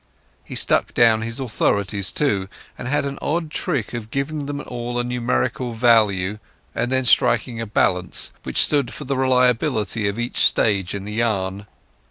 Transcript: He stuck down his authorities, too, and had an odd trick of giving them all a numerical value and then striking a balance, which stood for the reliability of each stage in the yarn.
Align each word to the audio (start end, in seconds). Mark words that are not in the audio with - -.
He 0.43 0.55
stuck 0.55 0.95
down 0.95 1.21
his 1.21 1.39
authorities, 1.39 2.11
too, 2.11 2.49
and 2.75 2.87
had 2.87 3.05
an 3.05 3.19
odd 3.21 3.51
trick 3.51 3.93
of 3.93 4.09
giving 4.09 4.47
them 4.47 4.59
all 4.65 4.97
a 4.97 5.03
numerical 5.03 5.73
value 5.73 6.39
and 6.73 6.91
then 6.91 7.03
striking 7.03 7.61
a 7.61 7.67
balance, 7.67 8.31
which 8.41 8.65
stood 8.65 8.91
for 8.91 9.03
the 9.03 9.15
reliability 9.15 10.07
of 10.07 10.17
each 10.17 10.37
stage 10.43 10.95
in 10.95 11.03
the 11.05 11.13
yarn. 11.13 11.67